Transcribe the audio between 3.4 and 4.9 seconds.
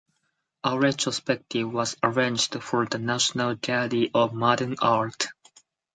Gallery of Modern